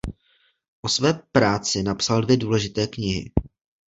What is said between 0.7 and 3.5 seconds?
O své práci napsal dvě důležité knihy.